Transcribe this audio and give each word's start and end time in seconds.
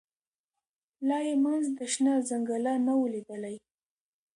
لا 1.07 1.17
یې 1.27 1.35
منځ 1.43 1.65
د 1.77 1.79
شنه 1.93 2.13
ځنګله 2.29 2.73
نه 2.85 2.93
وو 2.97 3.05
لیدلی 3.13 3.55